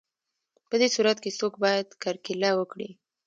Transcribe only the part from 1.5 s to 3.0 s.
باید کرکیله وکړي